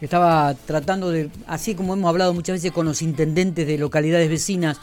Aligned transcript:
Estaba 0.00 0.54
tratando 0.54 1.10
de, 1.10 1.30
así 1.46 1.74
como 1.74 1.94
hemos 1.94 2.08
hablado 2.08 2.32
muchas 2.32 2.54
veces 2.54 2.72
con 2.72 2.86
los 2.86 3.02
intendentes 3.02 3.66
de 3.66 3.78
localidades 3.78 4.28
vecinas, 4.28 4.78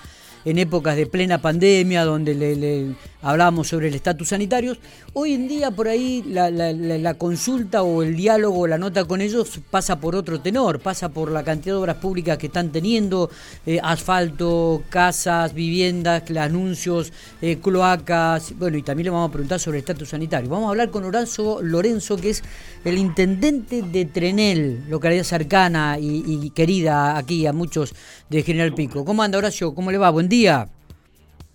en 0.45 0.59
épocas 0.59 0.95
de 0.95 1.07
plena 1.07 1.41
pandemia, 1.41 2.05
donde 2.05 2.35
le, 2.35 2.95
hablábamos 3.21 3.67
sobre 3.67 3.87
el 3.87 3.95
estatus 3.95 4.29
sanitario. 4.29 4.77
Hoy 5.13 5.33
en 5.33 5.47
día 5.47 5.71
por 5.71 5.87
ahí 5.87 6.23
la, 6.27 7.13
consulta 7.15 7.81
o 7.81 8.03
el 8.03 8.15
diálogo 8.15 8.59
o 8.59 8.67
la 8.67 8.77
nota 8.77 9.05
con 9.05 9.21
ellos 9.21 9.59
pasa 9.71 9.99
por 9.99 10.15
otro 10.15 10.39
tenor, 10.39 10.79
pasa 10.79 11.09
por 11.09 11.31
la 11.31 11.43
cantidad 11.43 11.75
de 11.75 11.79
obras 11.79 11.95
públicas 11.97 12.37
que 12.37 12.47
están 12.47 12.71
teniendo, 12.71 13.31
eh, 13.65 13.79
asfalto, 13.81 14.83
casas, 14.89 15.53
viviendas, 15.53 16.23
anuncios, 16.37 17.11
eh, 17.41 17.57
cloacas, 17.57 18.53
bueno, 18.57 18.77
y 18.77 18.83
también 18.83 19.05
le 19.05 19.09
vamos 19.11 19.29
a 19.29 19.31
preguntar 19.31 19.59
sobre 19.59 19.79
el 19.79 19.81
estatus 19.81 20.09
sanitario. 20.09 20.49
Vamos 20.49 20.67
a 20.67 20.69
hablar 20.69 20.91
con 20.91 21.03
Horacio 21.05 21.61
Lorenzo, 21.63 22.17
que 22.17 22.29
es 22.29 22.43
el 22.83 22.99
intendente 22.99 23.81
de 23.81 24.05
Trenel, 24.05 24.83
localidad 24.89 25.23
cercana 25.23 25.97
y, 25.99 26.23
y 26.27 26.49
querida 26.51 27.17
aquí 27.17 27.47
a 27.47 27.53
muchos 27.53 27.95
de 28.29 28.43
General 28.43 28.73
Pico. 28.75 29.03
¿Cómo 29.05 29.23
anda 29.23 29.39
Horacio? 29.39 29.73
¿Cómo 29.73 29.91
le 29.91 29.97
va? 29.97 30.11
Buen 30.11 30.29
día 30.29 30.34
día. 30.35 30.67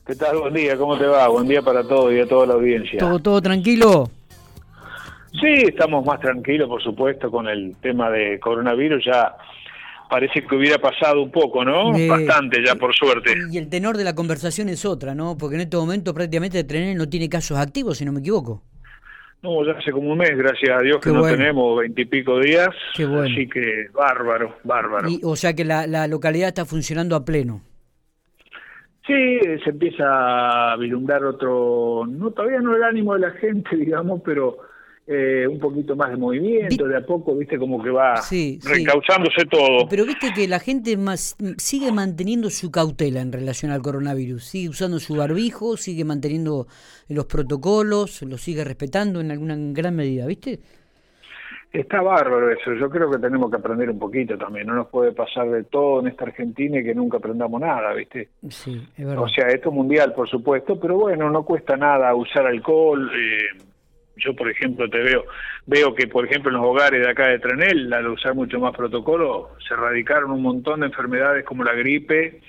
¿Qué 0.07 0.17
tal? 0.17 0.39
Buen 0.39 0.55
día, 0.55 0.77
¿cómo 0.77 0.99
te 0.99 1.07
va? 1.07 1.29
Buen 1.29 1.47
día 1.47 1.63
para 1.63 1.83
todos 1.83 2.13
y 2.13 2.21
a 2.21 2.27
toda 2.27 2.47
la 2.47 2.55
audiencia. 2.55 2.99
¿Todo, 2.99 3.19
todo 3.19 3.43
tranquilo? 3.43 4.11
Sí, 5.33 5.63
estamos 5.69 6.05
más 6.05 6.19
tranquilos, 6.21 6.69
por 6.69 6.83
supuesto, 6.83 7.31
con 7.31 7.47
el 7.47 7.77
tema 7.81 8.11
de 8.11 8.41
coronavirus. 8.41 9.05
Ya 9.05 9.37
parece 10.09 10.45
que 10.45 10.57
hubiera 10.57 10.79
pasado 10.79 11.23
un 11.23 11.31
poco, 11.31 11.65
¿no? 11.65 11.93
Bastante 12.09 12.65
ya, 12.67 12.75
por 12.75 12.95
suerte. 12.95 13.35
Y 13.53 13.59
el 13.59 13.69
tenor 13.69 13.97
de 13.97 14.05
la 14.05 14.15
conversación 14.15 14.69
es 14.69 14.85
otra, 14.85 15.15
¿no? 15.15 15.37
Porque 15.39 15.57
en 15.57 15.63
este 15.63 15.77
momento 15.77 16.13
prácticamente 16.13 16.65
Trenel 16.65 16.97
no 16.97 17.09
tiene 17.09 17.29
casos 17.29 17.59
activos, 17.59 17.99
si 17.99 18.05
no 18.05 18.13
me 18.13 18.21
equivoco. 18.21 18.63
No, 19.43 19.65
ya 19.65 19.73
hace 19.79 19.93
como 19.93 20.11
un 20.11 20.19
mes, 20.19 20.37
gracias 20.37 20.77
a 20.77 20.83
Dios, 20.83 20.99
que 21.01 21.11
no 21.11 21.23
tenemos 21.25 21.79
veintipico 21.79 22.41
días. 22.41 22.69
Qué 22.97 23.07
bueno. 23.07 23.23
Así 23.23 23.49
que 23.49 23.87
bárbaro, 23.95 24.57
bárbaro. 24.65 25.09
o 25.23 25.37
sea 25.37 25.55
que 25.55 25.65
la, 25.65 25.87
la 25.87 26.09
localidad 26.09 26.49
está 26.49 26.65
funcionando 26.65 27.15
a 27.15 27.25
pleno. 27.25 27.63
Sí, 29.11 29.41
se 29.65 29.71
empieza 29.71 30.73
a 30.73 30.77
vislumbrar 30.77 31.25
otro, 31.25 32.07
no 32.07 32.31
todavía 32.31 32.61
no 32.61 32.77
el 32.77 32.85
ánimo 32.85 33.15
de 33.15 33.21
la 33.21 33.31
gente, 33.33 33.75
digamos, 33.77 34.23
pero 34.25 34.59
eh, 35.05 35.49
un 35.49 35.59
poquito 35.59 35.97
más 35.97 36.11
de 36.11 36.17
movimiento, 36.17 36.87
de 36.87 36.97
a 36.97 37.05
poco, 37.05 37.35
viste, 37.35 37.59
como 37.59 37.83
que 37.83 37.91
va 37.91 38.23
recauchándose 38.63 39.47
todo. 39.51 39.89
Pero 39.89 40.07
viste 40.07 40.33
que 40.33 40.47
la 40.47 40.61
gente 40.61 40.97
más 40.97 41.37
sigue 41.57 41.91
manteniendo 41.91 42.51
su 42.51 42.71
cautela 42.71 43.21
en 43.21 43.33
relación 43.33 43.73
al 43.73 43.83
coronavirus, 43.83 44.45
sigue 44.45 44.69
usando 44.69 45.01
su 45.01 45.17
barbijo, 45.17 45.77
sigue 45.77 46.05
manteniendo 46.05 46.69
los 47.09 47.27
protocolos, 47.27 48.23
lo 48.23 48.39
sigue 48.39 48.63
respetando 48.63 49.21
en 49.21 49.33
alguna 49.33 49.57
gran 49.59 49.97
medida, 49.97 50.25
¿viste? 50.27 50.61
Está 51.73 52.03
bárbaro 52.03 52.51
eso, 52.51 52.73
yo 52.75 52.91
creo 52.91 53.09
que 53.09 53.19
tenemos 53.19 53.49
que 53.49 53.57
aprender 53.57 53.89
un 53.91 53.99
poquito 53.99 54.37
también, 54.37 54.67
no 54.67 54.75
nos 54.75 54.89
puede 54.89 55.13
pasar 55.13 55.49
de 55.51 55.63
todo 55.65 56.01
en 56.01 56.09
esta 56.09 56.25
Argentina 56.25 56.81
y 56.81 56.83
que 56.85 56.97
nunca 56.97 57.19
aprendamos 57.19 57.61
nada, 57.61 57.95
¿viste? 57.95 58.29
Sí, 58.49 58.83
es 58.97 59.07
verdad. 59.07 59.23
O 59.23 59.29
sea, 59.29 59.47
esto 59.47 59.69
es 59.69 59.75
mundial, 59.75 60.13
por 60.13 60.29
supuesto, 60.29 60.81
pero 60.81 60.97
bueno, 60.97 61.31
no 61.31 61.45
cuesta 61.45 61.77
nada 61.77 62.13
usar 62.17 62.45
alcohol. 62.47 63.09
Eh, 63.15 63.63
yo, 64.17 64.35
por 64.35 64.51
ejemplo, 64.51 64.89
te 64.89 64.99
veo, 64.99 65.25
veo 65.67 65.95
que, 65.95 66.09
por 66.09 66.25
ejemplo, 66.25 66.51
en 66.51 66.57
los 66.57 66.67
hogares 66.67 67.05
de 67.05 67.11
acá 67.11 67.29
de 67.29 67.39
Trenel, 67.39 67.93
al 67.93 68.09
usar 68.09 68.35
mucho 68.35 68.59
más 68.59 68.77
protocolo, 68.77 69.51
se 69.67 69.75
erradicaron 69.75 70.33
un 70.33 70.43
montón 70.43 70.81
de 70.81 70.87
enfermedades 70.87 71.45
como 71.45 71.63
la 71.63 71.75
gripe, 71.75 72.41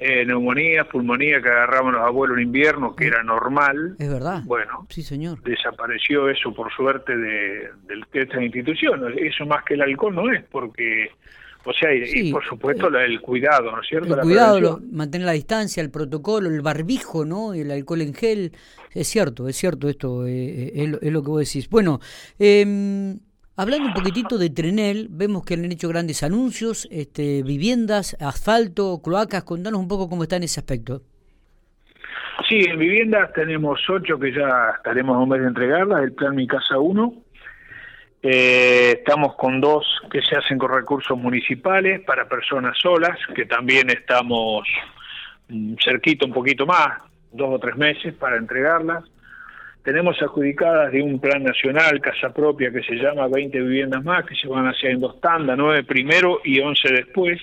eh, 0.00 0.24
neumonía, 0.24 0.84
pulmonía 0.84 1.42
que 1.42 1.48
agarraban 1.48 1.94
los 1.94 2.02
abuelos 2.02 2.36
en 2.36 2.44
invierno, 2.44 2.94
que 2.94 3.06
era 3.06 3.22
normal. 3.24 3.96
Es 3.98 4.08
verdad. 4.08 4.42
Bueno, 4.44 4.86
sí, 4.88 5.02
señor. 5.02 5.42
Desapareció 5.42 6.28
eso 6.28 6.54
por 6.54 6.72
suerte 6.72 7.16
de, 7.16 7.70
de, 7.88 8.04
estas 8.12 8.42
instituciones. 8.42 9.16
Eso 9.18 9.44
más 9.46 9.64
que 9.64 9.74
el 9.74 9.82
alcohol 9.82 10.14
no 10.14 10.32
es, 10.32 10.44
porque, 10.52 11.10
o 11.64 11.72
sea, 11.72 11.92
y, 11.92 12.30
por 12.32 12.44
supuesto 12.44 12.96
eh, 12.96 13.06
el 13.06 13.20
cuidado, 13.20 13.72
¿no 13.72 13.82
es 13.82 13.88
cierto? 13.88 14.14
El 14.14 14.20
cuidado, 14.20 14.80
mantener 14.92 15.26
la 15.26 15.32
distancia, 15.32 15.82
el 15.82 15.90
protocolo, 15.90 16.48
el 16.48 16.60
barbijo, 16.60 17.24
¿no? 17.24 17.54
El 17.54 17.70
alcohol 17.72 18.02
en 18.02 18.14
gel. 18.14 18.52
Es 18.94 19.08
cierto, 19.08 19.48
es 19.48 19.56
cierto 19.56 19.88
esto, 19.88 20.26
eh, 20.28 20.72
es, 20.74 20.98
es, 21.02 21.12
lo 21.12 21.22
que 21.22 21.28
vos 21.28 21.40
decís. 21.40 21.68
Bueno, 21.68 22.00
eh, 22.38 23.16
Hablando 23.60 23.88
un 23.88 23.92
poquitito 23.92 24.38
de 24.38 24.50
Trenel, 24.50 25.08
vemos 25.10 25.44
que 25.44 25.54
han 25.54 25.64
hecho 25.64 25.88
grandes 25.88 26.22
anuncios, 26.22 26.86
este, 26.92 27.42
viviendas, 27.42 28.16
asfalto, 28.20 29.00
cloacas. 29.02 29.42
Contanos 29.42 29.80
un 29.80 29.88
poco 29.88 30.08
cómo 30.08 30.22
está 30.22 30.36
en 30.36 30.44
ese 30.44 30.60
aspecto. 30.60 31.02
Sí, 32.48 32.60
en 32.60 32.78
viviendas 32.78 33.32
tenemos 33.32 33.80
ocho 33.90 34.16
que 34.16 34.32
ya 34.32 34.74
estaremos 34.76 35.16
a 35.16 35.18
un 35.18 35.30
mes 35.30 35.40
de 35.40 35.48
entregarlas, 35.48 36.04
el 36.04 36.12
plan 36.12 36.36
Mi 36.36 36.46
Casa 36.46 36.78
1. 36.78 37.12
Eh, 38.22 38.92
estamos 38.98 39.34
con 39.34 39.60
dos 39.60 39.84
que 40.08 40.22
se 40.22 40.36
hacen 40.36 40.56
con 40.56 40.72
recursos 40.72 41.18
municipales 41.18 42.00
para 42.02 42.28
personas 42.28 42.78
solas, 42.78 43.18
que 43.34 43.44
también 43.44 43.90
estamos 43.90 44.68
mm, 45.48 45.74
cerquito 45.82 46.26
un 46.26 46.32
poquito 46.32 46.64
más, 46.64 47.00
dos 47.32 47.54
o 47.54 47.58
tres 47.58 47.74
meses 47.74 48.14
para 48.14 48.36
entregarlas. 48.36 49.02
Tenemos 49.88 50.20
adjudicadas 50.20 50.92
de 50.92 51.00
un 51.00 51.18
plan 51.18 51.42
nacional, 51.42 51.98
casa 52.02 52.28
propia, 52.28 52.70
que 52.70 52.82
se 52.82 52.96
llama 52.96 53.26
20 53.26 53.58
viviendas 53.58 54.04
más, 54.04 54.26
que 54.26 54.34
se 54.34 54.46
van 54.46 54.66
a 54.66 54.70
hacer 54.72 54.90
en 54.90 55.00
dos 55.00 55.18
tandas, 55.18 55.56
9 55.56 55.82
primero 55.84 56.42
y 56.44 56.60
11 56.60 56.92
después. 56.92 57.40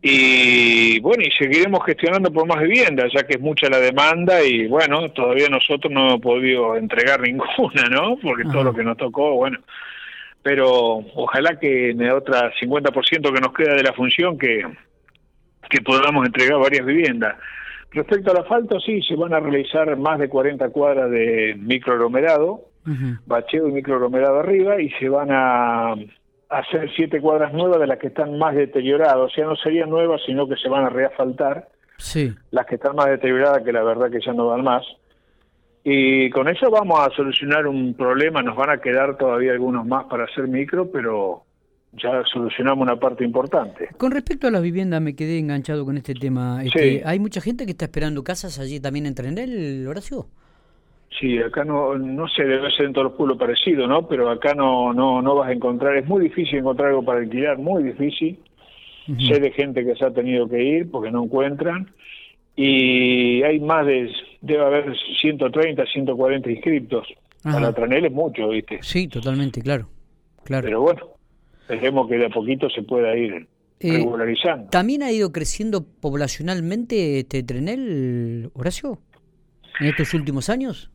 Y 0.00 1.00
bueno, 1.00 1.24
y 1.26 1.32
seguiremos 1.32 1.84
gestionando 1.84 2.32
por 2.32 2.46
más 2.46 2.60
viviendas, 2.60 3.10
ya 3.12 3.24
que 3.24 3.32
es 3.32 3.40
mucha 3.40 3.68
la 3.68 3.80
demanda 3.80 4.44
y 4.44 4.68
bueno, 4.68 5.10
todavía 5.10 5.48
nosotros 5.48 5.92
no 5.92 6.06
hemos 6.06 6.20
podido 6.20 6.76
entregar 6.76 7.20
ninguna, 7.26 7.88
¿no? 7.90 8.16
Porque 8.22 8.44
todo 8.44 8.62
lo 8.62 8.72
que 8.72 8.84
nos 8.84 8.96
tocó, 8.96 9.34
bueno. 9.34 9.58
Pero 10.44 10.98
ojalá 11.16 11.58
que 11.58 11.90
en 11.90 12.00
el 12.00 12.12
otro 12.12 12.32
50% 12.32 13.34
que 13.34 13.40
nos 13.40 13.52
queda 13.52 13.74
de 13.74 13.82
la 13.82 13.92
función 13.92 14.38
que, 14.38 14.64
que 15.68 15.80
podamos 15.80 16.24
entregar 16.26 16.60
varias 16.60 16.86
viviendas. 16.86 17.34
Respecto 17.92 18.30
al 18.30 18.38
asfalto, 18.38 18.80
sí, 18.80 19.02
se 19.02 19.16
van 19.16 19.34
a 19.34 19.40
realizar 19.40 19.96
más 19.96 20.18
de 20.18 20.28
40 20.28 20.68
cuadras 20.70 21.10
de 21.10 21.54
microaglomerado, 21.58 22.62
bacheo 23.26 23.68
y 23.68 23.72
microaglomerado 23.72 24.40
arriba, 24.40 24.80
y 24.80 24.90
se 24.92 25.08
van 25.08 25.28
a 25.30 25.94
hacer 26.48 26.90
siete 26.94 27.20
cuadras 27.20 27.52
nuevas 27.52 27.80
de 27.80 27.86
las 27.86 27.98
que 27.98 28.08
están 28.08 28.38
más 28.38 28.54
deterioradas. 28.54 29.16
O 29.16 29.28
sea, 29.28 29.46
no 29.46 29.56
serían 29.56 29.90
nuevas, 29.90 30.20
sino 30.26 30.48
que 30.48 30.56
se 30.56 30.68
van 30.68 30.84
a 30.84 30.90
reasfaltar. 30.90 31.68
Sí. 31.98 32.32
Las 32.50 32.66
que 32.66 32.76
están 32.76 32.96
más 32.96 33.06
deterioradas, 33.06 33.62
que 33.62 33.72
la 33.72 33.82
verdad 33.82 34.10
que 34.10 34.20
ya 34.24 34.32
no 34.32 34.48
van 34.48 34.64
más. 34.64 34.84
Y 35.84 36.30
con 36.30 36.48
eso 36.48 36.70
vamos 36.70 37.00
a 37.00 37.10
solucionar 37.10 37.66
un 37.66 37.94
problema. 37.94 38.42
Nos 38.42 38.56
van 38.56 38.70
a 38.70 38.78
quedar 38.78 39.16
todavía 39.16 39.52
algunos 39.52 39.84
más 39.86 40.04
para 40.04 40.24
hacer 40.24 40.46
micro, 40.46 40.90
pero 40.90 41.42
ya 41.92 42.22
solucionamos 42.32 42.82
una 42.82 42.96
parte 42.96 43.24
importante. 43.24 43.88
Con 43.98 44.12
respecto 44.12 44.46
a 44.46 44.50
las 44.50 44.62
viviendas, 44.62 45.00
me 45.00 45.14
quedé 45.14 45.38
enganchado 45.38 45.84
con 45.84 45.96
este 45.96 46.14
tema. 46.14 46.62
Este, 46.64 47.02
¿Hay 47.04 47.18
mucha 47.18 47.40
gente 47.40 47.64
que 47.66 47.72
está 47.72 47.84
esperando 47.84 48.24
casas 48.24 48.58
allí 48.58 48.80
también 48.80 49.06
en 49.06 49.14
Trenel, 49.14 49.86
Horacio? 49.86 50.26
Sí, 51.20 51.38
acá 51.38 51.64
no, 51.64 51.96
no 51.98 52.26
sé, 52.28 52.44
debe 52.44 52.70
ser 52.70 52.86
en 52.86 52.94
todos 52.94 53.08
los 53.08 53.12
pueblos 53.14 53.36
parecido, 53.36 53.86
¿no? 53.86 54.08
Pero 54.08 54.30
acá 54.30 54.54
no, 54.54 54.94
no, 54.94 55.20
no 55.20 55.34
vas 55.34 55.50
a 55.50 55.52
encontrar, 55.52 55.96
es 55.96 56.06
muy 56.06 56.22
difícil 56.22 56.60
encontrar 56.60 56.88
algo 56.88 57.04
para 57.04 57.20
alquilar, 57.20 57.58
muy 57.58 57.82
difícil. 57.82 58.38
Sé 59.18 59.40
de 59.40 59.50
gente 59.50 59.84
que 59.84 59.96
se 59.96 60.04
ha 60.04 60.12
tenido 60.12 60.48
que 60.48 60.62
ir 60.62 60.90
porque 60.90 61.10
no 61.10 61.24
encuentran. 61.24 61.90
Y 62.54 63.42
hay 63.42 63.58
más 63.58 63.84
de, 63.84 64.08
debe 64.40 64.64
haber 64.64 64.96
130, 65.20 65.84
140 65.86 66.50
inscriptos. 66.50 67.08
Para 67.42 67.72
Trenel 67.72 68.06
es 68.06 68.12
mucho, 68.12 68.48
¿viste? 68.48 68.78
Sí, 68.82 69.08
totalmente, 69.08 69.60
claro. 69.60 69.88
claro. 70.44 70.64
Pero 70.64 70.80
bueno, 70.82 71.02
Dejemos 71.72 72.06
que 72.06 72.18
de 72.18 72.26
a 72.26 72.28
poquito 72.28 72.68
se 72.68 72.82
pueda 72.82 73.16
ir 73.16 73.46
eh, 73.80 73.92
regularizando. 73.92 74.68
¿También 74.68 75.02
ha 75.02 75.10
ido 75.10 75.32
creciendo 75.32 75.86
poblacionalmente 76.02 77.20
este 77.20 77.42
Trenel, 77.42 78.50
Horacio, 78.52 78.98
en 79.80 79.86
estos 79.86 80.12
últimos 80.12 80.50
años? 80.50 80.90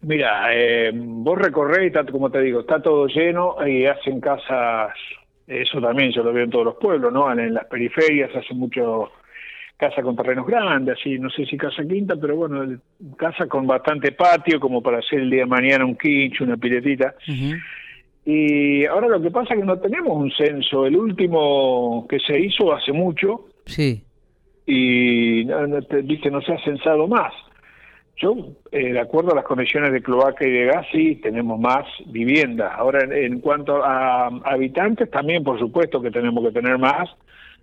Mira, 0.00 0.54
eh, 0.54 0.90
vos 0.94 1.38
recorréis, 1.38 1.92
como 2.10 2.30
te 2.30 2.40
digo, 2.40 2.60
está 2.60 2.80
todo 2.80 3.06
lleno 3.08 3.56
y 3.66 3.84
hacen 3.84 4.20
casas, 4.20 4.94
eso 5.46 5.80
también 5.82 6.12
yo 6.12 6.22
lo 6.22 6.32
veo 6.32 6.44
en 6.44 6.50
todos 6.50 6.64
los 6.64 6.76
pueblos, 6.76 7.12
¿no? 7.12 7.30
En, 7.30 7.52
las 7.52 7.66
periferias 7.66 8.34
hacen 8.34 8.58
mucho 8.58 9.10
casa 9.76 10.00
con 10.00 10.16
terrenos 10.16 10.46
grandes, 10.46 10.96
así, 10.98 11.18
no 11.18 11.28
sé 11.28 11.44
si 11.44 11.58
casa 11.58 11.84
quinta, 11.86 12.16
pero 12.16 12.36
bueno, 12.36 12.80
casa 13.18 13.46
con 13.46 13.66
bastante 13.66 14.12
patio, 14.12 14.58
como 14.58 14.82
para 14.82 14.98
hacer 14.98 15.20
el 15.20 15.30
día 15.30 15.40
de 15.40 15.46
mañana 15.46 15.84
un 15.84 15.96
quincho, 15.96 16.44
una 16.44 16.56
piletita. 16.56 17.14
Y 18.26 18.84
ahora 18.86 19.06
lo 19.06 19.22
que 19.22 19.30
pasa 19.30 19.54
es 19.54 19.60
que 19.60 19.66
no 19.66 19.78
tenemos 19.78 20.16
un 20.16 20.32
censo. 20.32 20.84
El 20.84 20.96
último 20.96 22.06
que 22.08 22.18
se 22.18 22.38
hizo 22.40 22.74
hace 22.74 22.92
mucho. 22.92 23.46
Sí. 23.66 24.02
Y 24.66 25.44
viste, 25.44 26.28
no 26.30 26.40
se 26.42 26.52
ha 26.52 26.64
censado 26.64 27.06
más. 27.06 27.32
Yo, 28.16 28.34
eh, 28.72 28.94
de 28.94 28.98
acuerdo 28.98 29.30
a 29.30 29.36
las 29.36 29.44
conexiones 29.44 29.92
de 29.92 30.02
cloaca 30.02 30.44
y 30.44 30.50
de 30.50 30.64
gas, 30.64 30.86
sí, 30.90 31.16
tenemos 31.16 31.60
más 31.60 31.86
viviendas. 32.06 32.72
Ahora, 32.74 33.06
en, 33.14 33.40
cuanto 33.40 33.84
a 33.84 34.26
habitantes, 34.26 35.08
también, 35.08 35.44
por 35.44 35.60
supuesto, 35.60 36.00
que 36.00 36.10
tenemos 36.10 36.42
que 36.44 36.52
tener 36.52 36.78
más, 36.78 37.08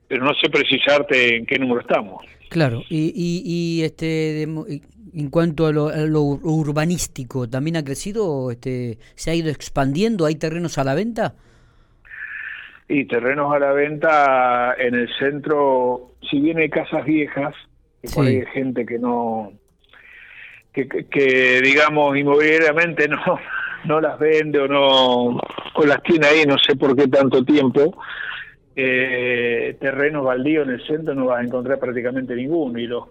pero 0.07 0.23
no 0.23 0.31
sé 0.35 0.49
precisarte 0.49 1.37
en 1.37 1.45
qué 1.45 1.57
número 1.57 1.81
estamos. 1.81 2.23
Claro, 2.49 2.83
y, 2.87 3.11
y, 3.17 3.83
este, 3.83 4.47
en 5.15 5.29
cuanto 5.29 5.67
a 5.67 5.71
lo, 5.71 6.21
urbanístico, 6.21 7.49
¿también 7.49 7.77
ha 7.77 7.83
crecido? 7.83 8.51
Este, 8.51 8.97
¿Se 9.15 9.31
ha 9.31 9.35
ido 9.35 9.49
expandiendo? 9.49 10.25
¿Hay 10.25 10.35
terrenos 10.35 10.77
a 10.77 10.83
la 10.83 10.95
venta? 10.95 11.35
Y 12.87 13.05
terrenos 13.05 13.53
a 13.53 13.59
la 13.59 13.71
venta 13.71 14.75
en 14.77 14.95
el 14.95 15.09
centro, 15.17 16.15
si 16.29 16.39
bien 16.39 16.57
hay 16.57 16.69
casas 16.69 17.05
viejas, 17.05 17.55
ahí 18.17 18.37
hay 18.37 18.45
gente 18.47 18.85
que 18.85 18.99
no, 18.99 19.53
que, 20.73 20.87
que, 20.87 21.61
digamos 21.61 22.17
inmobiliariamente 22.17 23.07
no, 23.07 23.39
no 23.85 24.01
las 24.01 24.19
vende 24.19 24.59
o 24.59 24.67
no, 24.67 25.39
o 25.75 25.85
las 25.85 26.03
tiene 26.03 26.27
ahí 26.27 26.43
no 26.45 26.57
sé 26.57 26.75
por 26.75 26.95
qué 26.95 27.07
tanto 27.07 27.43
tiempo, 27.45 27.95
eh, 28.75 29.77
terrenos 29.79 30.25
baldíos 30.25 30.67
en 30.67 30.73
el 30.73 30.85
centro 30.85 31.13
no 31.13 31.27
vas 31.27 31.41
a 31.41 31.43
encontrar 31.43 31.79
prácticamente 31.79 32.35
ninguno 32.35 32.79
y 32.79 32.87
los 32.87 33.05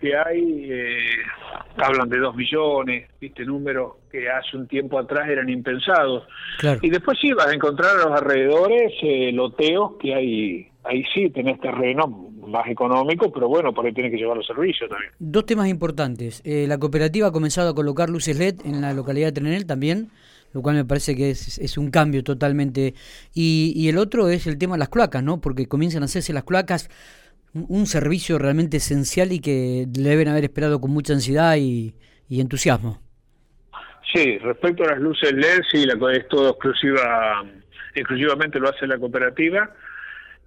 que 0.00 0.16
hay 0.16 0.68
eh, 0.70 1.16
hablan 1.76 2.08
de 2.08 2.18
dos 2.18 2.34
millones, 2.34 3.08
viste 3.20 3.44
números 3.44 3.94
que 4.10 4.28
hace 4.28 4.56
un 4.56 4.66
tiempo 4.66 4.98
atrás 4.98 5.28
eran 5.28 5.48
impensados. 5.48 6.24
Y 6.82 6.90
después 6.90 7.18
sí 7.20 7.32
vas 7.32 7.48
a 7.48 7.54
encontrar 7.54 7.96
a 7.96 8.08
los 8.08 8.20
alrededores 8.20 8.92
eh, 9.02 9.30
loteos 9.32 9.92
que 10.00 10.14
hay, 10.14 10.68
ahí 10.84 11.04
sí 11.14 11.30
tenés 11.30 11.60
terreno 11.60 12.06
más 12.46 12.66
económico, 12.68 13.30
pero 13.30 13.48
bueno, 13.48 13.72
por 13.74 13.86
ahí 13.86 13.92
tienes 13.92 14.12
que 14.12 14.18
llevar 14.18 14.36
los 14.36 14.46
servicios 14.46 14.88
también. 14.88 15.12
Dos 15.18 15.46
temas 15.46 15.68
importantes. 15.68 16.42
Eh, 16.44 16.66
la 16.66 16.78
cooperativa 16.78 17.28
ha 17.28 17.32
comenzado 17.32 17.70
a 17.70 17.74
colocar 17.74 18.08
luces 18.08 18.38
LED 18.38 18.64
en 18.64 18.80
la 18.80 18.92
localidad 18.92 19.28
de 19.28 19.32
Trenel 19.32 19.66
también 19.66 20.08
lo 20.54 20.62
cual 20.62 20.76
me 20.76 20.84
parece 20.86 21.14
que 21.14 21.28
es, 21.28 21.58
es 21.58 21.76
un 21.76 21.90
cambio 21.90 22.24
totalmente. 22.24 22.94
Y, 23.34 23.74
y, 23.76 23.90
el 23.90 23.98
otro 23.98 24.30
es 24.30 24.46
el 24.46 24.56
tema 24.56 24.76
de 24.76 24.78
las 24.78 24.88
cloacas, 24.88 25.22
¿no? 25.22 25.42
Porque 25.42 25.66
comienzan 25.68 26.02
a 26.02 26.06
hacerse 26.06 26.32
las 26.32 26.44
cloacas 26.44 26.88
un 27.68 27.86
servicio 27.86 28.38
realmente 28.38 28.78
esencial 28.78 29.32
y 29.32 29.40
que 29.40 29.84
deben 29.88 30.28
haber 30.28 30.44
esperado 30.44 30.80
con 30.80 30.90
mucha 30.90 31.12
ansiedad 31.12 31.56
y, 31.56 31.94
entusiasmo. 32.28 33.00
Sí, 34.12 34.38
respecto 34.38 34.84
a 34.84 34.92
las 34.92 35.00
luces 35.00 35.32
LED, 35.32 35.60
sí, 35.70 35.84
la, 35.84 35.94
es 36.12 36.28
todo 36.28 36.50
exclusiva, 36.50 37.44
exclusivamente 37.94 38.58
lo 38.58 38.68
hace 38.68 38.86
la 38.86 38.98
cooperativa. 38.98 39.70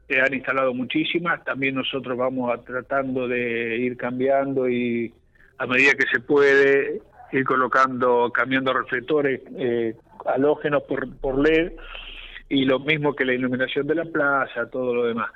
Han 0.09 0.33
instalado 0.33 0.73
muchísimas, 0.73 1.43
también 1.45 1.75
nosotros 1.75 2.17
vamos 2.17 2.53
a, 2.53 2.61
tratando 2.61 3.27
de 3.27 3.77
ir 3.77 3.95
cambiando 3.95 4.67
y 4.67 5.13
a 5.57 5.65
medida 5.65 5.93
que 5.93 6.05
se 6.11 6.19
puede 6.19 7.01
ir 7.31 7.43
colocando, 7.45 8.29
cambiando 8.33 8.73
reflectores 8.73 9.41
eh, 9.57 9.95
halógenos 10.25 10.83
por, 10.83 11.09
por 11.17 11.39
LED 11.39 11.73
y 12.51 12.65
lo 12.65 12.79
mismo 12.79 13.15
que 13.15 13.23
la 13.23 13.33
iluminación 13.33 13.87
de 13.87 13.95
la 13.95 14.03
plaza, 14.03 14.69
todo 14.69 14.93
lo 14.93 15.05
demás. 15.05 15.31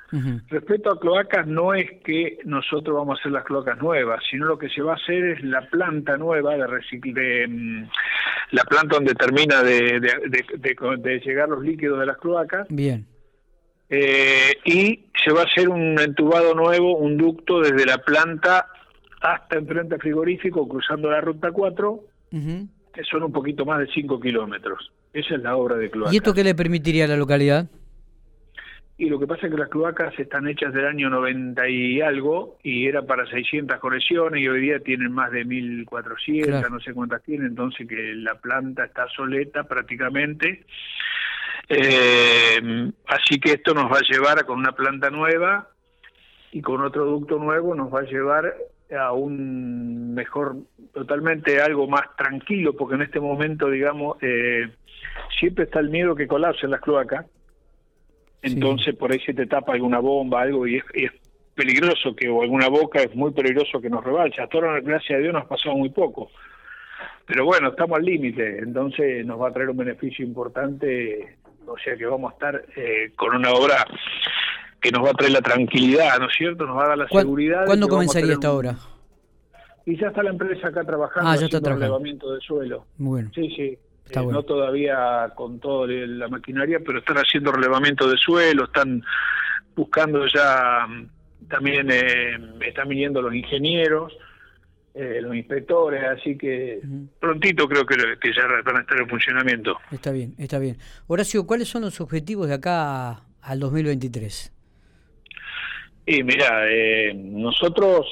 Respecto 0.48 0.92
a 0.92 1.00
cloacas, 1.00 1.46
no 1.46 1.72
es 1.72 1.90
que 2.04 2.38
nosotros 2.44 2.94
vamos 2.94 3.18
a 3.18 3.20
hacer 3.20 3.32
las 3.32 3.44
cloacas 3.44 3.78
nuevas, 3.78 4.22
sino 4.30 4.44
lo 4.44 4.58
que 4.58 4.68
se 4.68 4.82
va 4.82 4.92
a 4.92 4.96
hacer 4.96 5.24
es 5.24 5.42
la 5.42 5.62
planta 5.62 6.18
nueva 6.18 6.56
de 6.56 6.66
de 7.14 7.48
mm, 7.48 7.88
la 8.50 8.64
planta 8.64 8.96
donde 8.96 9.14
termina 9.14 9.62
de, 9.62 9.98
de, 9.98 11.20
llegar 11.24 11.48
los 11.48 11.64
líquidos 11.64 12.00
de 12.00 12.06
las 12.06 12.18
cloacas. 12.18 12.68
Bien. 12.68 13.06
Eh, 13.88 14.58
y 14.66 15.06
se 15.24 15.32
va 15.32 15.40
a 15.40 15.44
hacer 15.44 15.70
un 15.70 15.98
entubado 15.98 16.54
nuevo, 16.54 16.98
un 16.98 17.16
ducto 17.16 17.60
desde 17.60 17.86
la 17.86 17.96
planta 17.96 18.66
hasta 19.22 19.56
enfrente 19.56 19.96
frigorífico, 19.96 20.68
cruzando 20.68 21.10
la 21.10 21.22
ruta 21.22 21.50
4, 21.50 22.00
que 22.30 23.04
son 23.10 23.22
un 23.22 23.32
poquito 23.32 23.64
más 23.64 23.78
de 23.78 23.86
5 23.86 24.20
kilómetros. 24.20 24.92
Esa 25.16 25.36
es 25.36 25.40
la 25.40 25.56
obra 25.56 25.76
de 25.76 25.88
cloacas. 25.90 26.12
¿Y 26.12 26.18
esto 26.18 26.34
qué 26.34 26.44
le 26.44 26.54
permitiría 26.54 27.06
a 27.06 27.08
la 27.08 27.16
localidad? 27.16 27.70
Y 28.98 29.08
lo 29.08 29.18
que 29.18 29.26
pasa 29.26 29.46
es 29.46 29.52
que 29.52 29.58
las 29.58 29.70
cloacas 29.70 30.12
están 30.18 30.46
hechas 30.46 30.74
del 30.74 30.84
año 30.84 31.08
90 31.08 31.66
y 31.70 32.02
algo, 32.02 32.58
y 32.62 32.86
era 32.86 33.00
para 33.00 33.24
600 33.24 33.78
conexiones, 33.80 34.42
y 34.42 34.48
hoy 34.48 34.60
día 34.60 34.78
tienen 34.80 35.12
más 35.12 35.30
de 35.32 35.46
1400, 35.46 36.70
no 36.70 36.80
sé 36.80 36.92
cuántas 36.92 37.22
tienen, 37.22 37.46
entonces 37.46 37.88
que 37.88 38.14
la 38.14 38.34
planta 38.34 38.84
está 38.84 39.08
soleta 39.08 39.64
prácticamente. 39.64 40.66
Eh, 41.70 42.92
así 43.06 43.40
que 43.40 43.52
esto 43.52 43.72
nos 43.72 43.90
va 43.90 43.98
a 43.98 44.12
llevar 44.12 44.44
con 44.44 44.58
una 44.58 44.72
planta 44.72 45.08
nueva 45.08 45.70
y 46.52 46.60
con 46.60 46.82
otro 46.82 47.06
ducto 47.06 47.38
nuevo 47.38 47.74
nos 47.74 47.92
va 47.92 48.00
a 48.00 48.04
llevar 48.04 48.54
a 48.94 49.12
un 49.12 50.12
mejor, 50.12 50.56
totalmente 50.96 51.60
algo 51.60 51.86
más 51.86 52.16
tranquilo, 52.16 52.74
porque 52.74 52.94
en 52.94 53.02
este 53.02 53.20
momento, 53.20 53.68
digamos, 53.68 54.16
eh, 54.22 54.66
siempre 55.38 55.64
está 55.64 55.78
el 55.78 55.90
miedo 55.90 56.14
que 56.14 56.26
colapsen 56.26 56.70
las 56.70 56.80
cloacas, 56.80 57.26
entonces 58.40 58.96
por 58.96 59.12
ahí 59.12 59.20
se 59.20 59.34
te 59.34 59.44
tapa 59.44 59.74
alguna 59.74 59.98
bomba, 59.98 60.40
algo, 60.40 60.66
y 60.66 60.76
es, 60.76 61.12
peligroso 61.54 62.16
que, 62.16 62.30
o 62.30 62.40
alguna 62.40 62.68
boca, 62.68 63.02
es 63.02 63.14
muy 63.14 63.30
peligroso 63.32 63.78
que 63.80 63.90
nos 63.90 64.04
rebalse. 64.04 64.40
Hasta 64.40 64.56
ahora, 64.56 64.80
gracias 64.80 65.18
a 65.18 65.20
Dios, 65.20 65.34
nos 65.34 65.44
ha 65.44 65.48
pasado 65.48 65.76
muy 65.76 65.90
poco. 65.90 66.30
Pero 67.26 67.44
bueno, 67.44 67.68
estamos 67.68 67.98
al 67.98 68.04
límite, 68.04 68.58
entonces 68.58 69.24
nos 69.26 69.38
va 69.38 69.48
a 69.48 69.52
traer 69.52 69.68
un 69.68 69.76
beneficio 69.76 70.24
importante, 70.24 71.36
o 71.66 71.76
sea 71.76 71.94
que 71.94 72.06
vamos 72.06 72.32
a 72.32 72.34
estar 72.34 72.64
eh, 72.74 73.12
con 73.16 73.36
una 73.36 73.52
obra 73.52 73.86
que 74.80 74.90
nos 74.90 75.04
va 75.04 75.10
a 75.10 75.14
traer 75.14 75.32
la 75.32 75.42
tranquilidad, 75.42 76.18
¿no 76.18 76.28
es 76.28 76.34
cierto? 76.34 76.64
Nos 76.64 76.78
va 76.78 76.84
a 76.84 76.88
dar 76.88 76.98
la 76.98 77.08
seguridad. 77.08 77.66
¿Cuándo 77.66 77.88
comenzaría 77.88 78.32
esta 78.32 78.52
obra? 78.52 78.76
Y 79.86 79.96
ya 79.96 80.08
está 80.08 80.22
la 80.22 80.30
empresa 80.30 80.68
acá 80.68 80.84
trabajando 80.84 81.30
ah, 81.30 81.36
ya 81.36 81.46
está 81.46 81.60
trabajando. 81.60 81.86
relevamiento 81.86 82.34
de 82.34 82.40
suelo. 82.40 82.86
Muy 82.98 83.22
bueno. 83.22 83.30
Sí, 83.34 83.48
sí. 83.56 83.78
Está 84.04 84.20
eh, 84.22 84.26
No 84.26 84.42
todavía 84.42 85.32
con 85.34 85.60
toda 85.60 85.86
la 85.88 86.28
maquinaria, 86.28 86.80
pero 86.84 86.98
están 86.98 87.16
haciendo 87.16 87.52
relevamiento 87.52 88.08
de 88.08 88.16
suelo, 88.16 88.64
están 88.64 89.02
buscando 89.76 90.26
ya, 90.26 90.86
también 91.48 91.88
eh, 91.90 92.36
están 92.66 92.88
viniendo 92.88 93.22
los 93.22 93.34
ingenieros, 93.34 94.12
eh, 94.94 95.20
los 95.20 95.36
inspectores, 95.36 96.02
así 96.02 96.36
que 96.36 96.80
prontito 97.20 97.68
creo 97.68 97.84
que, 97.84 97.96
que 98.20 98.32
ya 98.32 98.46
van 98.64 98.78
a 98.78 98.80
estar 98.80 98.98
en 98.98 99.08
funcionamiento. 99.08 99.76
Está 99.92 100.10
bien, 100.10 100.34
está 100.38 100.58
bien. 100.58 100.78
Horacio, 101.06 101.46
¿cuáles 101.46 101.68
son 101.68 101.82
los 101.82 102.00
objetivos 102.00 102.48
de 102.48 102.54
acá 102.54 103.22
al 103.42 103.60
2023? 103.60 104.52
Y 106.06 106.22
mira, 106.22 106.70
eh, 106.70 107.12
nosotros 107.14 108.06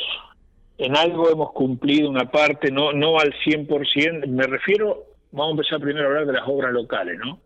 en 0.79 0.97
algo 0.97 1.31
hemos 1.31 1.53
cumplido 1.53 2.11
una 2.11 2.31
parte, 2.31 2.71
no, 2.71 2.93
no 2.93 3.19
al 3.19 3.33
100%, 3.33 4.27
me 4.27 4.47
refiero, 4.47 5.05
vamos 5.31 5.49
a 5.49 5.51
empezar 5.53 5.81
primero 5.81 6.07
a 6.07 6.09
hablar 6.09 6.27
de 6.27 6.33
las 6.33 6.49
obras 6.49 6.73
locales, 6.73 7.19
¿no? 7.19 7.41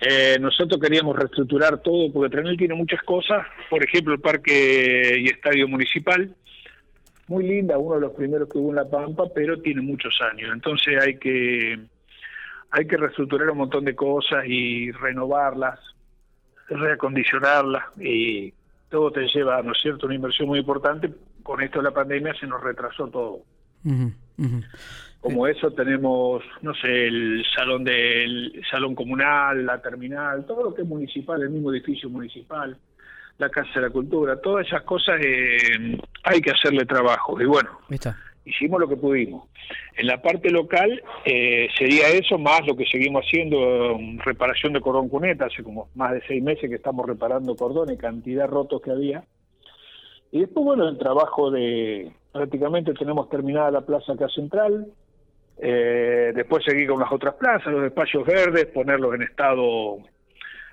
Eh, 0.00 0.36
nosotros 0.40 0.80
queríamos 0.80 1.16
reestructurar 1.16 1.80
todo 1.80 2.12
porque 2.12 2.30
Trenel 2.30 2.56
tiene 2.56 2.74
muchas 2.74 3.00
cosas, 3.02 3.46
por 3.70 3.82
ejemplo 3.82 4.12
el 4.12 4.20
parque 4.20 5.16
y 5.18 5.26
estadio 5.26 5.68
municipal, 5.68 6.34
muy 7.28 7.44
linda, 7.44 7.78
uno 7.78 7.94
de 7.94 8.00
los 8.02 8.12
primeros 8.12 8.48
que 8.48 8.58
hubo 8.58 8.70
en 8.70 8.76
La 8.76 8.90
Pampa, 8.90 9.24
pero 9.34 9.60
tiene 9.60 9.80
muchos 9.80 10.20
años, 10.20 10.50
entonces 10.52 11.00
hay 11.00 11.18
que 11.18 11.78
hay 12.70 12.86
que 12.88 12.96
reestructurar 12.96 13.50
un 13.50 13.58
montón 13.58 13.84
de 13.84 13.94
cosas 13.94 14.44
y 14.46 14.90
renovarlas, 14.90 15.78
reacondicionarlas 16.68 17.84
y 18.00 18.52
todo 18.90 19.12
te 19.12 19.28
lleva, 19.28 19.62
¿no 19.62 19.72
es 19.72 19.78
cierto?, 19.80 20.06
una 20.06 20.16
inversión 20.16 20.48
muy 20.48 20.58
importante. 20.58 21.10
Con 21.44 21.62
esto 21.62 21.78
de 21.78 21.84
la 21.84 21.90
pandemia 21.92 22.34
se 22.34 22.48
nos 22.48 22.60
retrasó 22.60 23.06
todo. 23.06 23.42
Como 25.20 25.46
eso 25.46 25.70
tenemos, 25.70 26.42
no 26.62 26.74
sé, 26.74 27.06
el 27.06 27.44
salón 27.54 27.84
del 27.84 28.60
salón 28.68 28.96
comunal, 28.96 29.64
la 29.64 29.80
terminal, 29.80 30.44
todo 30.44 30.64
lo 30.64 30.74
que 30.74 30.82
es 30.82 30.88
municipal, 30.88 31.40
el 31.40 31.50
mismo 31.50 31.72
edificio 31.72 32.10
municipal, 32.10 32.76
la 33.38 33.48
Casa 33.48 33.70
de 33.76 33.82
la 33.82 33.90
Cultura, 33.90 34.40
todas 34.40 34.66
esas 34.66 34.82
cosas 34.82 35.20
eh, 35.24 35.96
hay 36.24 36.40
que 36.40 36.50
hacerle 36.50 36.84
trabajo. 36.84 37.40
Y 37.40 37.46
bueno, 37.46 37.70
hicimos 38.44 38.80
lo 38.80 38.88
que 38.88 38.96
pudimos. 38.96 39.48
En 39.96 40.06
la 40.06 40.20
parte 40.20 40.50
local 40.50 41.02
eh, 41.24 41.68
sería 41.78 42.08
eso, 42.08 42.38
más 42.38 42.66
lo 42.66 42.76
que 42.76 42.84
seguimos 42.86 43.24
haciendo, 43.24 43.98
reparación 44.24 44.72
de 44.72 44.80
cordón 44.80 45.08
cuneta, 45.08 45.46
hace 45.46 45.62
como 45.62 45.88
más 45.94 46.12
de 46.12 46.22
seis 46.26 46.42
meses 46.42 46.68
que 46.68 46.76
estamos 46.76 47.06
reparando 47.06 47.56
cordones, 47.56 47.98
cantidad 47.98 48.44
de 48.44 48.48
rotos 48.48 48.82
que 48.82 48.90
había. 48.90 49.24
Y 50.34 50.40
después, 50.40 50.64
bueno, 50.64 50.88
el 50.88 50.98
trabajo 50.98 51.48
de, 51.48 52.10
prácticamente 52.32 52.92
tenemos 52.94 53.30
terminada 53.30 53.70
la 53.70 53.82
plaza 53.82 54.14
acá 54.14 54.28
central, 54.28 54.88
eh, 55.58 56.32
después 56.34 56.64
seguir 56.64 56.88
con 56.88 56.98
las 56.98 57.12
otras 57.12 57.36
plazas, 57.36 57.72
los 57.72 57.84
espacios 57.84 58.26
verdes, 58.26 58.66
ponerlos 58.66 59.14
en 59.14 59.22
estado 59.22 59.98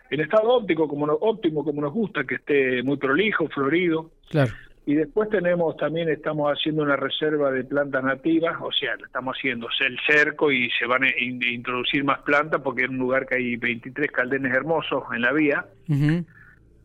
en 0.09 0.19
estado 0.19 0.49
óptico 0.49 0.87
como 0.87 1.05
óptimo 1.05 1.63
como 1.63 1.79
nos 1.79 1.93
gusta, 1.93 2.23
que 2.23 2.35
esté 2.35 2.81
muy 2.81 2.97
prolijo, 2.97 3.47
florido. 3.49 4.09
Claro. 4.31 4.51
Y 4.87 4.95
después 4.95 5.29
tenemos, 5.29 5.77
también 5.77 6.09
estamos 6.09 6.51
haciendo 6.51 6.81
una 6.81 6.95
reserva 6.95 7.51
de 7.51 7.63
plantas 7.63 8.03
nativas, 8.03 8.57
o 8.59 8.71
sea, 8.71 8.95
estamos 8.95 9.37
haciendo 9.37 9.67
el 9.79 9.99
cerco 10.07 10.51
y 10.51 10.71
se 10.71 10.87
van 10.87 11.03
a 11.03 11.09
introducir 11.19 12.03
más 12.03 12.17
plantas 12.23 12.61
porque 12.63 12.85
es 12.85 12.89
un 12.89 12.97
lugar 12.97 13.27
que 13.27 13.35
hay 13.35 13.57
23 13.57 14.11
caldenes 14.11 14.55
hermosos 14.55 15.03
en 15.13 15.21
la 15.21 15.31
vía. 15.31 15.65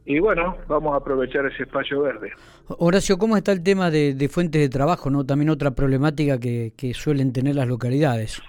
Y 0.08 0.20
bueno, 0.20 0.56
vamos 0.68 0.94
a 0.94 0.98
aprovechar 0.98 1.46
ese 1.46 1.64
espacio 1.64 2.02
verde. 2.02 2.30
Horacio, 2.68 3.18
¿cómo 3.18 3.36
está 3.36 3.50
el 3.50 3.64
tema 3.64 3.90
de, 3.90 4.28
fuentes 4.30 4.62
de 4.62 4.68
trabajo? 4.68 5.10
no 5.10 5.26
También 5.26 5.50
otra 5.50 5.72
problemática 5.72 6.38
que, 6.38 6.92
suelen 6.94 7.32
tener 7.32 7.56
las 7.56 7.66
localidades 7.66 8.40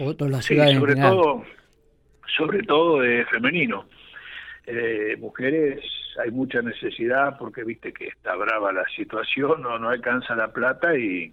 o, 0.00 0.12
las 0.26 0.44
ciudades 0.44 0.76
sobre 0.76 0.96
todo, 0.96 1.44
sobre 2.36 2.62
todo 2.64 3.00
de 3.00 3.24
femenino. 3.26 3.86
Eh, 4.66 5.16
mujeres 5.20 5.80
hay 6.20 6.32
mucha 6.32 6.60
necesidad 6.62 7.38
porque 7.38 7.62
viste 7.62 7.92
que 7.92 8.08
está 8.08 8.34
brava 8.34 8.72
la 8.72 8.84
situación, 8.96 9.62
no, 9.62 9.78
no 9.78 9.90
alcanza 9.90 10.34
la 10.34 10.48
plata 10.52 10.96
y, 10.98 11.32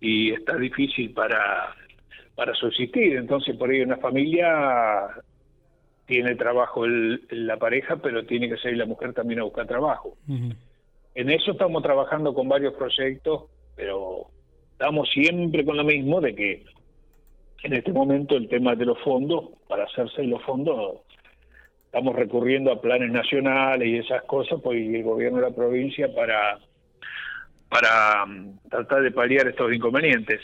y 0.00 0.30
está 0.30 0.56
difícil 0.56 1.12
para, 1.12 1.74
para 2.36 2.54
subsistir. 2.54 3.16
Entonces 3.16 3.56
por 3.56 3.70
ahí 3.70 3.80
una 3.80 3.96
familia 3.96 5.08
tiene 6.06 6.34
trabajo 6.34 6.84
el, 6.84 7.26
la 7.30 7.56
pareja, 7.56 7.96
pero 7.96 8.24
tiene 8.24 8.48
que 8.48 8.56
salir 8.56 8.78
la 8.78 8.86
mujer 8.86 9.12
también 9.12 9.40
a 9.40 9.44
buscar 9.44 9.66
trabajo. 9.66 10.16
En 11.14 11.30
eso 11.30 11.52
estamos 11.52 11.82
trabajando 11.82 12.34
con 12.34 12.48
varios 12.48 12.74
proyectos, 12.74 13.44
pero 13.76 14.26
estamos 14.72 15.08
siempre 15.10 15.64
con 15.64 15.76
lo 15.76 15.84
mismo 15.84 16.20
de 16.20 16.34
que 16.34 16.64
en 17.62 17.72
este 17.74 17.92
momento 17.92 18.36
el 18.36 18.48
tema 18.48 18.74
de 18.74 18.86
los 18.86 18.98
fondos, 19.00 19.50
para 19.68 19.84
hacerse 19.84 20.24
los 20.24 20.42
fondos, 20.42 21.00
estamos 21.84 22.16
recurriendo 22.16 22.72
a 22.72 22.80
planes 22.80 23.12
nacionales 23.12 23.86
y 23.86 23.98
esas 23.98 24.22
cosas, 24.24 24.60
pues 24.62 24.78
el 24.78 25.02
gobierno 25.02 25.38
de 25.38 25.50
la 25.50 25.54
provincia 25.54 26.12
para 26.14 26.58
para 27.72 28.26
mm, 28.26 28.68
tratar 28.68 29.02
de 29.02 29.10
paliar 29.10 29.48
estos 29.48 29.72
inconvenientes. 29.72 30.40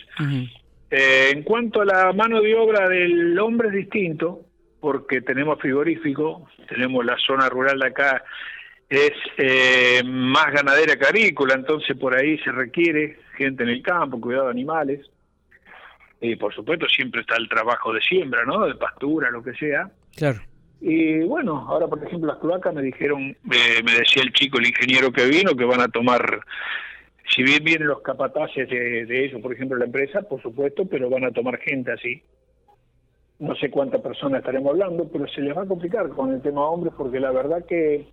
Eh, 0.90 1.30
en 1.32 1.42
cuanto 1.42 1.82
a 1.82 1.84
la 1.84 2.12
mano 2.14 2.40
de 2.40 2.54
obra 2.54 2.88
del 2.88 3.38
hombre 3.38 3.68
es 3.68 3.74
distinto, 3.74 4.47
porque 4.80 5.20
tenemos 5.20 5.58
frigorífico, 5.60 6.48
tenemos 6.68 7.04
la 7.04 7.16
zona 7.18 7.48
rural 7.48 7.78
de 7.78 7.86
acá, 7.86 8.24
es 8.88 9.12
eh, 9.36 10.02
más 10.04 10.52
ganadera 10.52 10.96
que 10.96 11.06
agrícola, 11.06 11.54
entonces 11.54 11.96
por 11.96 12.14
ahí 12.14 12.38
se 12.38 12.52
requiere 12.52 13.18
gente 13.36 13.62
en 13.62 13.68
el 13.68 13.82
campo, 13.82 14.20
cuidado 14.20 14.46
de 14.46 14.52
animales. 14.52 15.10
Y 16.20 16.36
por 16.36 16.54
supuesto 16.54 16.86
siempre 16.88 17.20
está 17.20 17.36
el 17.36 17.48
trabajo 17.48 17.92
de 17.92 18.00
siembra, 18.00 18.44
¿no? 18.44 18.66
De 18.66 18.74
pastura, 18.74 19.30
lo 19.30 19.42
que 19.42 19.52
sea. 19.52 19.90
Claro. 20.16 20.40
Y 20.80 21.20
bueno, 21.20 21.66
ahora 21.68 21.86
por 21.86 22.02
ejemplo 22.02 22.28
las 22.28 22.38
cloacas 22.38 22.74
me 22.74 22.82
dijeron, 22.82 23.36
eh, 23.52 23.82
me 23.84 23.92
decía 23.92 24.22
el 24.22 24.32
chico, 24.32 24.58
el 24.58 24.68
ingeniero 24.68 25.12
que 25.12 25.26
vino, 25.26 25.54
que 25.54 25.64
van 25.64 25.80
a 25.80 25.88
tomar 25.88 26.40
si 27.34 27.42
bien 27.42 27.62
vienen 27.62 27.88
los 27.88 28.00
capataces 28.00 28.68
de, 28.68 29.04
de 29.04 29.26
eso, 29.26 29.40
por 29.40 29.52
ejemplo, 29.52 29.76
la 29.76 29.84
empresa, 29.84 30.22
por 30.22 30.40
supuesto, 30.40 30.86
pero 30.86 31.10
van 31.10 31.24
a 31.24 31.30
tomar 31.30 31.58
gente 31.58 31.92
así. 31.92 32.22
No 33.38 33.54
sé 33.56 33.70
cuántas 33.70 34.00
personas 34.00 34.40
estaremos 34.40 34.70
hablando, 34.70 35.08
pero 35.08 35.26
se 35.28 35.40
les 35.40 35.56
va 35.56 35.62
a 35.62 35.66
complicar 35.66 36.08
con 36.10 36.32
el 36.32 36.42
tema 36.42 36.68
hombres, 36.68 36.92
porque 36.96 37.20
la 37.20 37.30
verdad 37.30 37.64
que 37.64 38.06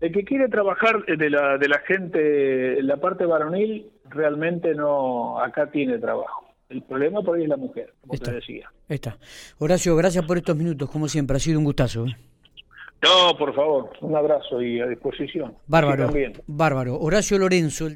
el 0.00 0.12
que 0.12 0.24
quiere 0.24 0.48
trabajar 0.48 1.04
de 1.06 1.30
la, 1.30 1.56
de 1.56 1.68
la 1.68 1.78
gente, 1.78 2.82
la 2.82 2.96
parte 2.96 3.24
varonil, 3.24 3.90
realmente 4.10 4.74
no, 4.74 5.38
acá 5.40 5.70
tiene 5.70 5.98
trabajo. 5.98 6.44
El 6.68 6.82
problema 6.82 7.22
por 7.22 7.36
ahí 7.36 7.44
es 7.44 7.48
la 7.48 7.56
mujer, 7.56 7.94
como 8.00 8.18
te 8.18 8.32
decía. 8.32 8.70
Está. 8.88 9.16
Horacio, 9.58 9.94
gracias 9.96 10.24
por 10.26 10.36
estos 10.36 10.56
minutos, 10.56 10.90
como 10.90 11.08
siempre, 11.08 11.36
ha 11.36 11.40
sido 11.40 11.58
un 11.58 11.64
gustazo. 11.64 12.06
¿eh? 12.06 12.16
No, 13.04 13.36
por 13.36 13.54
favor, 13.54 13.90
un 14.00 14.16
abrazo 14.16 14.62
y 14.62 14.80
a 14.80 14.86
disposición. 14.86 15.54
Bárbaro. 15.66 16.10
Bárbaro. 16.46 16.98
Horacio 16.98 17.38
Lorenzo. 17.38 17.88